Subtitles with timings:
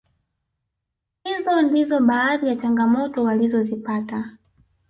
[1.23, 4.37] Hizo ndizo baadhi ya changamoto walizozipata